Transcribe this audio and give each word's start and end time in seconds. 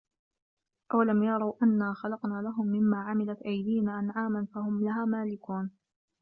أَوَلَم 0.93 1.23
يَرَوا 1.23 1.53
أَنّا 1.63 1.93
خَلَقنا 1.93 2.41
لَهُم 2.41 2.65
مِمّا 2.67 2.97
عَمِلَت 2.97 3.41
أَيدينا 3.41 3.99
أَنعامًا 3.99 4.47
فَهُم 4.55 4.83
لَها 4.83 5.05
مالِكونَ 5.05 5.71